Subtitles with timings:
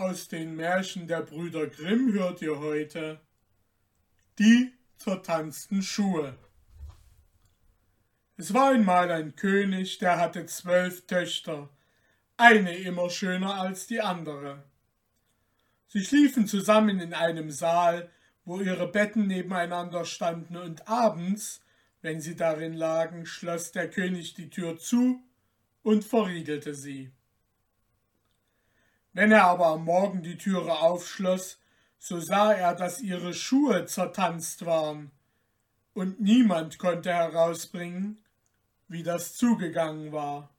[0.00, 3.20] Aus den Märchen der Brüder Grimm hört ihr heute
[4.38, 6.38] die zertanzten Schuhe.
[8.38, 11.68] Es war einmal ein König, der hatte zwölf Töchter,
[12.38, 14.64] eine immer schöner als die andere.
[15.88, 18.10] Sie schliefen zusammen in einem Saal,
[18.46, 21.60] wo ihre Betten nebeneinander standen, und abends,
[22.00, 25.22] wenn sie darin lagen, schloss der König die Tür zu
[25.82, 27.12] und verriegelte sie.
[29.12, 31.58] Wenn er aber am Morgen die Türe aufschloss,
[31.98, 35.10] so sah er, dass ihre Schuhe zertanzt waren,
[35.92, 38.24] und niemand konnte herausbringen,
[38.88, 40.50] wie das zugegangen war.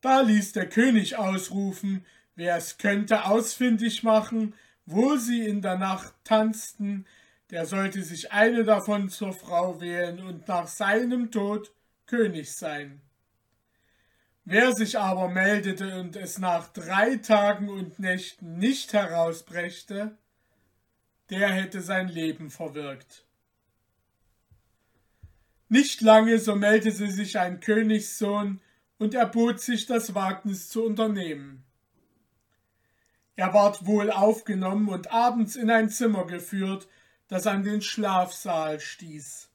[0.00, 2.04] Da ließ der König ausrufen,
[2.34, 4.54] wer es könnte ausfindig machen,
[4.86, 7.06] wo sie in der Nacht tanzten,
[7.50, 11.72] der sollte sich eine davon zur Frau wählen und nach seinem Tod
[12.06, 13.00] König sein.
[14.52, 20.18] Wer sich aber meldete und es nach drei Tagen und Nächten nicht herausbrächte,
[21.30, 23.24] der hätte sein Leben verwirkt.
[25.68, 28.60] Nicht lange, so meldete sich ein Königssohn
[28.98, 31.64] und erbot sich das Wagnis zu unternehmen.
[33.36, 36.88] Er ward wohl aufgenommen und abends in ein Zimmer geführt,
[37.28, 39.49] das an den Schlafsaal stieß.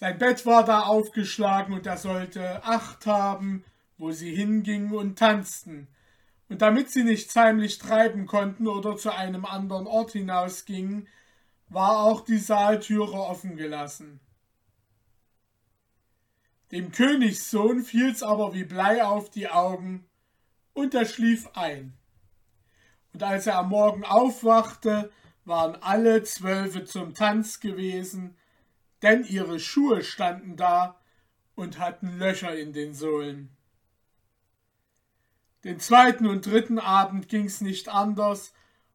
[0.00, 3.66] Sein Bett war da aufgeschlagen und er sollte Acht haben,
[3.98, 5.88] wo sie hingingen und tanzten.
[6.48, 11.06] Und damit sie nichts heimlich treiben konnten oder zu einem anderen Ort hinausgingen,
[11.68, 14.20] war auch die Saaltüre offen gelassen.
[16.72, 20.08] Dem Königssohn fiel's aber wie Blei auf die Augen,
[20.72, 21.92] und er schlief ein.
[23.12, 25.12] Und als er am Morgen aufwachte,
[25.44, 28.38] waren alle Zwölfe zum Tanz gewesen,
[29.02, 31.00] denn ihre Schuhe standen da
[31.54, 33.56] und hatten Löcher in den Sohlen.
[35.64, 38.52] Den zweiten und dritten Abend ging's nicht anders,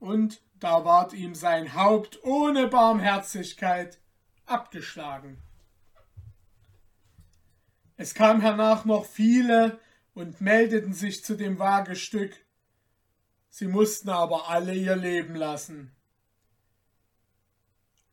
[0.00, 3.98] und da ward ihm sein Haupt ohne Barmherzigkeit
[4.44, 5.38] abgeschlagen.
[7.96, 9.78] Es kam hernach noch viele
[10.14, 12.34] und meldeten sich zu dem Wagestück,
[13.50, 15.94] sie mussten aber alle ihr Leben lassen.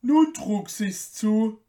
[0.01, 1.64] Nun trug sich's zu,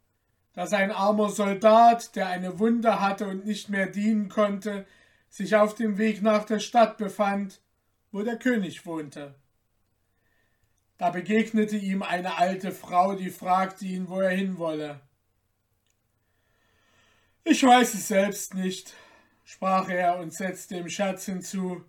[0.56, 4.86] dass ein armer Soldat, der eine Wunde hatte und nicht mehr dienen konnte,
[5.28, 7.60] sich auf dem Weg nach der Stadt befand,
[8.10, 9.34] wo der König wohnte.
[10.96, 15.02] Da begegnete ihm eine alte Frau, die fragte ihn, wo er hinwolle.
[17.44, 18.94] Ich weiß es selbst nicht,
[19.44, 21.84] sprach er und setzte im Scherz hinzu.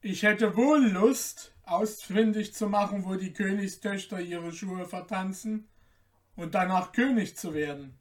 [0.00, 5.66] Ich hätte wohl Lust, ausfindig zu machen, wo die Königstöchter ihre Schuhe vertanzen,
[6.36, 7.98] und danach König zu werden.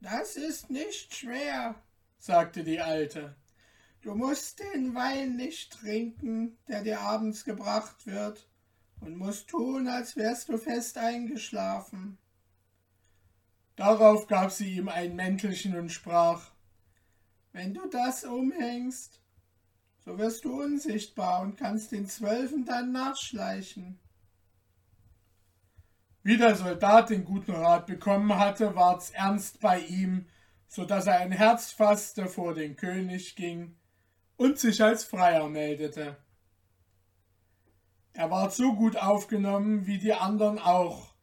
[0.00, 1.76] Das ist nicht schwer,
[2.18, 3.36] sagte die Alte.
[4.02, 8.46] Du musst den Wein nicht trinken, der dir abends gebracht wird,
[9.00, 12.18] und musst tun, als wärst du fest eingeschlafen.
[13.76, 16.50] Darauf gab sie ihm ein Mäntelchen und sprach
[17.52, 19.20] Wenn du das umhängst,
[20.04, 23.98] so wirst du unsichtbar und kannst den Zwölfen dann nachschleichen.
[26.24, 30.26] Wie der Soldat den guten Rat bekommen hatte, ward's ernst bei ihm,
[30.68, 33.76] so dass er ein Herz fasste, vor den König ging
[34.36, 36.16] und sich als Freier meldete.
[38.14, 41.14] Er ward so gut aufgenommen wie die anderen auch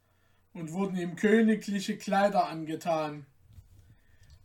[0.53, 3.25] und wurden ihm königliche Kleider angetan.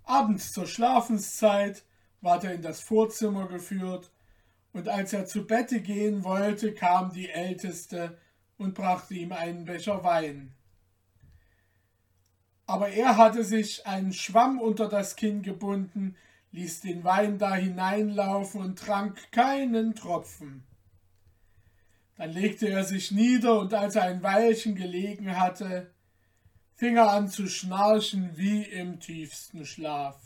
[0.04, 1.84] Abends zur Schlafenszeit
[2.22, 4.10] ward er in das Vorzimmer geführt,
[4.72, 8.16] und als er zu Bette gehen wollte, kam die Älteste
[8.58, 10.54] und brachte ihm einen Becher Wein.
[12.66, 16.16] Aber er hatte sich einen Schwamm unter das Kinn gebunden,
[16.50, 20.64] ließ den Wein da hineinlaufen und trank keinen Tropfen.
[22.16, 25.92] Dann legte er sich nieder, und als er ein Weilchen gelegen hatte,
[26.74, 30.18] fing er an zu schnarchen wie im tiefsten Schlaf.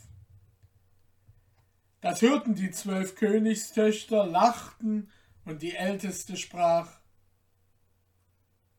[1.99, 5.11] Das hörten die zwölf Königstöchter, lachten,
[5.43, 7.00] und die älteste sprach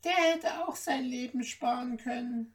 [0.04, 2.54] der hätte auch sein Leben sparen können.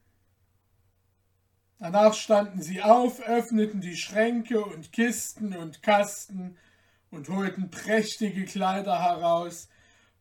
[1.79, 6.57] Danach standen sie auf, öffneten die Schränke und Kisten und Kasten
[7.11, 9.69] und holten prächtige Kleider heraus,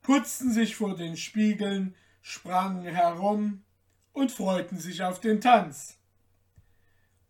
[0.03, 3.65] putzten sich vor den Spiegeln, sprangen herum
[4.13, 5.99] und freuten sich auf den Tanz.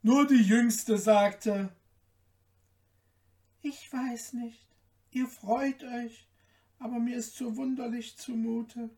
[0.03, 1.73] Nur die Jüngste sagte
[3.63, 4.67] Ich weiß nicht,
[5.11, 6.29] ihr freut euch,
[6.79, 8.91] aber mir ist so wunderlich zumute.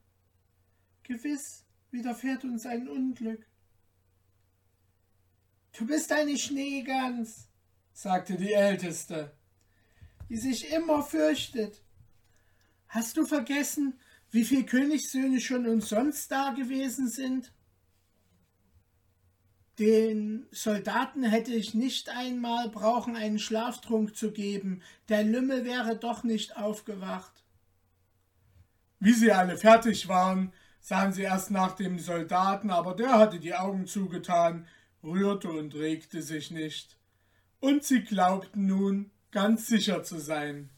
[1.09, 3.47] Gewiss widerfährt uns ein Unglück.
[5.77, 7.49] Du bist eine Schneegans,
[7.95, 9.35] sagte die Älteste.
[10.29, 11.83] die sich immer fürchtet.
[12.89, 13.99] Hast du vergessen,
[14.31, 17.55] wie viele Königssöhne schon umsonst da gewesen sind?
[19.79, 26.23] Den Soldaten hätte ich nicht einmal brauchen, einen Schlaftrunk zu geben, der Lümmel wäre doch
[26.23, 27.43] nicht aufgewacht.
[29.01, 33.55] Wie sie alle fertig waren, sahen sie erst nach dem Soldaten, aber der hatte die
[33.55, 34.67] Augen zugetan,
[35.03, 36.97] rührte und regte sich nicht.
[37.61, 40.71] Und sie glaubten nun, ganz sicher zu sein.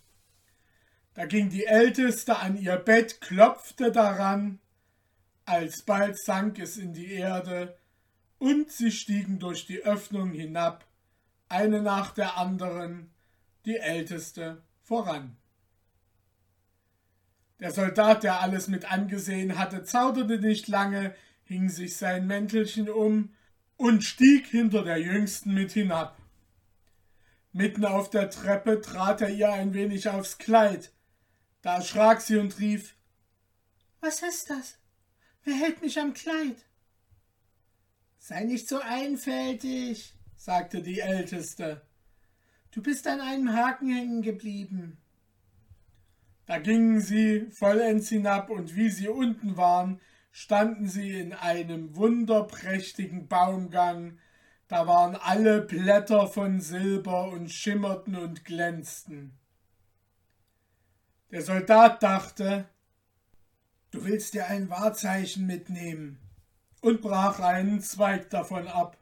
[1.14, 4.61] Da ging die Älteste an ihr Bett, klopfte daran,
[5.44, 7.76] alsbald sank es in die Erde,
[8.38, 10.87] und sie stiegen durch die Öffnung hinab,
[11.49, 13.11] eine nach der anderen,
[13.67, 15.37] die Älteste voran.
[17.61, 21.15] Der Soldat, der alles mit angesehen hatte, zauderte nicht lange,
[21.45, 23.35] hing sich sein Mäntelchen um
[23.77, 26.19] und stieg hinter der Jüngsten mit hinab.
[27.53, 30.93] Mitten auf der Treppe trat er ihr ein wenig aufs Kleid.
[31.62, 32.95] Da erschrak sie und rief
[34.01, 34.79] Was ist das?
[35.45, 36.57] Wer hält mich am Kleid?
[38.19, 41.83] Sei nicht so einfältig, sagte die Älteste.
[42.71, 44.99] Du bist an einem Haken hängen geblieben.
[46.50, 50.00] Da gingen sie vollends hinab, und wie sie unten waren,
[50.32, 54.19] standen sie in einem wunderprächtigen Baumgang,
[54.67, 59.38] da waren alle Blätter von Silber und schimmerten und glänzten.
[61.31, 62.69] Der Soldat dachte,
[63.93, 66.19] du willst dir ein Wahrzeichen mitnehmen
[66.81, 68.99] und brach einen Zweig davon ab.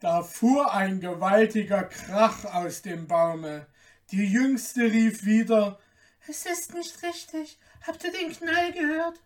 [0.00, 3.66] Da fuhr ein gewaltiger Krach aus dem Baume.
[4.10, 5.78] Die Jüngste rief wieder
[6.26, 7.58] Es ist nicht richtig.
[7.86, 9.20] Habt ihr den Knall gehört?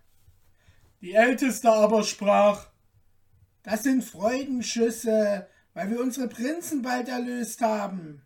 [1.01, 2.67] Die Älteste aber sprach
[3.63, 8.23] Das sind Freudenschüsse, weil wir unsere Prinzen bald erlöst haben.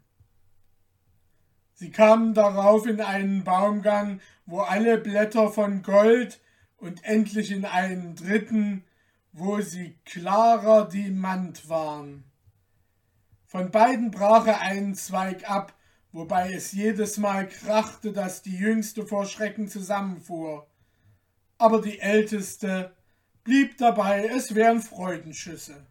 [1.75, 6.41] Sie kamen darauf in einen Baumgang, wo alle Blätter von Gold
[6.77, 8.85] und endlich in einen dritten,
[9.33, 12.25] wo sie klarer Diamant waren.
[13.47, 15.75] Von beiden brach er einen Zweig ab,
[16.13, 20.67] wobei es jedes Mal krachte, dass die Jüngste vor Schrecken zusammenfuhr.
[21.59, 22.93] Aber die Älteste
[23.45, 25.87] blieb dabei, es wären Freudenschüsse.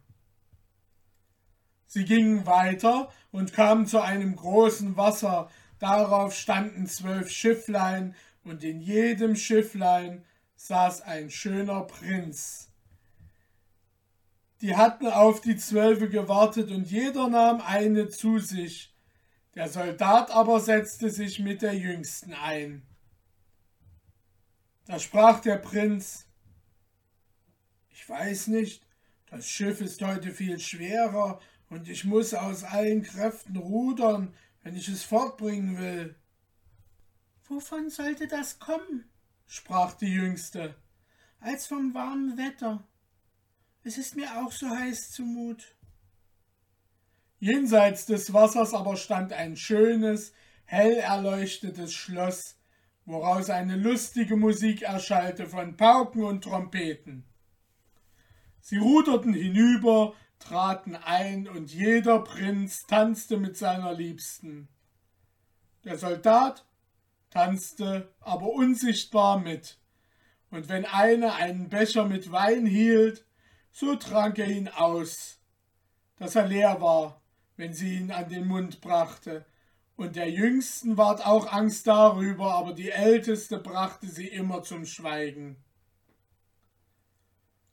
[1.86, 8.14] Sie gingen weiter und kamen zu einem großen Wasser, darauf standen zwölf Schifflein,
[8.44, 10.24] und in jedem Schifflein
[10.56, 12.70] saß ein schöner Prinz.
[14.60, 18.91] Die hatten auf die Zwölfe gewartet und jeder nahm eine zu sich.
[19.54, 22.82] Der Soldat aber setzte sich mit der Jüngsten ein.
[24.86, 26.26] Da sprach der Prinz,
[27.90, 28.86] ich weiß nicht,
[29.26, 34.88] das Schiff ist heute viel schwerer und ich muss aus allen Kräften rudern, wenn ich
[34.88, 36.14] es fortbringen will.
[37.48, 39.08] Wovon sollte das kommen?
[39.46, 40.74] sprach die Jüngste,
[41.40, 42.86] als vom warmen Wetter.
[43.84, 45.71] Es ist mir auch so heiß zumut.
[47.42, 50.32] Jenseits des Wassers aber stand ein schönes,
[50.64, 52.56] hell erleuchtetes Schloss,
[53.04, 57.24] woraus eine lustige Musik erschallte von Pauken und Trompeten.
[58.60, 64.68] Sie ruderten hinüber, traten ein, und jeder Prinz tanzte mit seiner Liebsten.
[65.82, 66.64] Der Soldat
[67.30, 69.80] tanzte aber unsichtbar mit,
[70.52, 73.26] und wenn eine einen Becher mit Wein hielt,
[73.72, 75.40] so trank er ihn aus,
[76.18, 77.21] dass er leer war,
[77.62, 79.44] wenn sie ihn an den Mund brachte,
[79.94, 85.54] und der Jüngsten ward auch Angst darüber, aber die Älteste brachte sie immer zum Schweigen.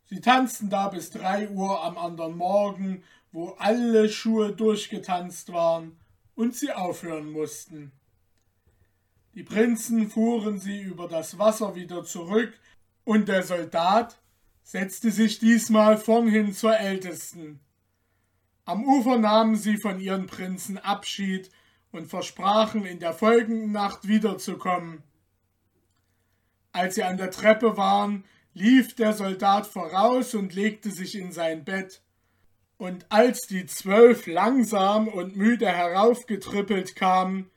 [0.05, 5.97] Sie tanzten da bis drei Uhr am anderen Morgen, wo alle Schuhe durchgetanzt waren
[6.35, 7.91] und sie aufhören mussten.
[9.33, 12.53] Die Prinzen fuhren sie über das Wasser wieder zurück,
[13.05, 14.19] und der Soldat
[14.61, 17.59] setzte sich diesmal vornhin zur Ältesten.
[18.69, 21.49] Am Ufer nahmen sie von ihren Prinzen Abschied
[21.91, 25.01] und versprachen, in der folgenden Nacht wiederzukommen.
[26.71, 31.65] Als sie an der Treppe waren, lief der Soldat voraus und legte sich in sein
[31.65, 32.03] Bett.
[32.77, 37.49] Und als die zwölf langsam und müde heraufgetrippelt kamen,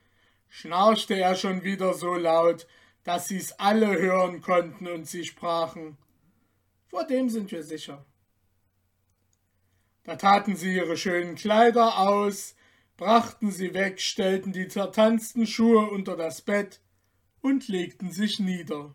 [0.48, 2.66] schnarchte er schon wieder so laut,
[3.04, 5.98] dass sie's alle hören konnten und sie sprachen,
[6.86, 8.02] vor dem sind wir sicher.
[10.04, 12.56] Da taten sie ihre schönen Kleider aus,
[12.96, 16.80] brachten sie weg, stellten die zertanzten Schuhe unter das Bett
[17.40, 18.94] und legten sich nieder.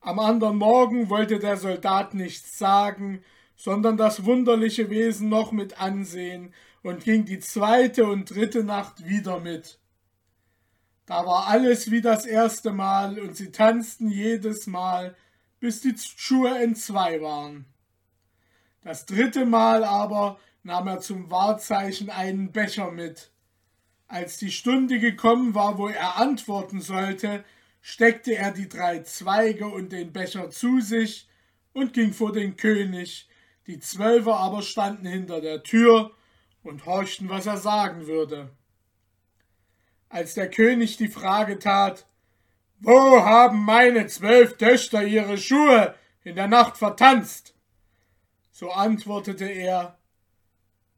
[0.00, 3.22] Am andern Morgen wollte der Soldat nichts sagen,
[3.56, 9.40] sondern das wunderliche Wesen noch mit ansehen und ging die zweite und dritte Nacht wieder
[9.40, 9.80] mit
[11.06, 15.16] Da war alles wie das erste Mal und sie tanzten jedes Mal,
[15.58, 17.66] bis die Schuhe entzwei waren.
[18.86, 23.32] Das dritte Mal aber nahm er zum Wahrzeichen einen Becher mit.
[24.06, 27.44] Als die Stunde gekommen war, wo er antworten sollte,
[27.80, 31.28] steckte er die drei Zweige und den Becher zu sich
[31.72, 33.28] und ging vor den König,
[33.66, 36.12] die Zwölfe aber standen hinter der Tür
[36.62, 38.52] und horchten, was er sagen würde.
[40.08, 42.06] Als der König die Frage tat,
[42.78, 47.55] Wo haben meine zwölf Töchter ihre Schuhe in der Nacht vertanzt?
[48.58, 49.98] So antwortete er,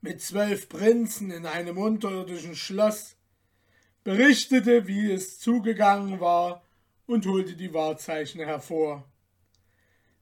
[0.00, 3.16] mit zwölf Prinzen in einem unterirdischen Schloss,
[4.04, 6.62] berichtete, wie es zugegangen war
[7.06, 9.10] und holte die Wahrzeichen hervor.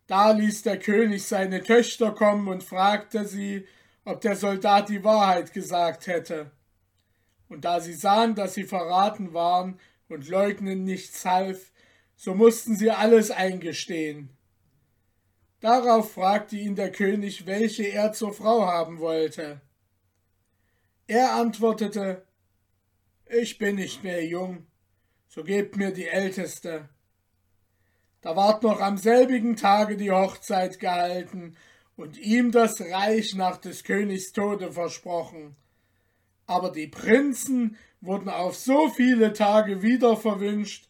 [0.06, 3.66] Da ließ der König seine Töchter kommen und fragte sie,
[4.06, 6.52] ob der Soldat die Wahrheit gesagt hätte.
[7.50, 9.78] Und da sie sahen, dass sie verraten waren
[10.08, 11.70] und leugnen nichts half,
[12.16, 14.35] so mussten sie alles eingestehen.
[15.66, 19.60] Darauf fragte ihn der König, welche er zur Frau haben wollte.
[21.08, 22.24] Er antwortete,
[23.28, 24.68] Ich bin nicht mehr jung,
[25.26, 26.88] so gebt mir die Älteste.
[28.20, 31.56] Da ward noch am selbigen Tage die Hochzeit gehalten
[31.96, 35.56] und ihm das Reich nach des Königs Tode versprochen.
[36.46, 40.88] Aber die Prinzen wurden auf so viele Tage wieder verwünscht,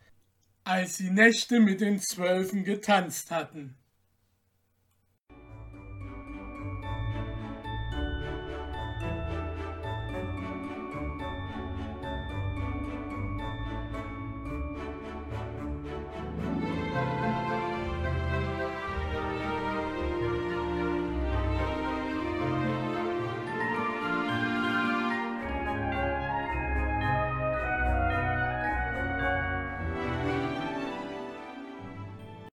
[0.65, 3.75] als sie Nächte mit den Zwölfen getanzt hatten.